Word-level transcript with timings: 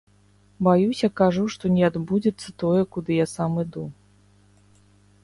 Баюся, 0.67 1.09
кажу, 1.19 1.43
што 1.55 1.71
не 1.75 1.83
адбудзецца 1.89 2.53
тое, 2.63 2.79
куды 2.97 3.11
я 3.19 3.27
сам 3.35 3.51
іду. 3.65 3.83